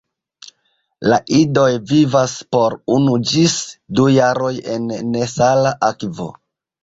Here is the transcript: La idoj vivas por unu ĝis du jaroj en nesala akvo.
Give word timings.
La 1.11 1.17
idoj 1.39 1.65
vivas 1.89 2.31
por 2.55 2.77
unu 2.95 3.13
ĝis 3.33 3.57
du 3.99 4.07
jaroj 4.15 4.51
en 4.77 4.87
nesala 5.17 5.75
akvo. 5.91 6.27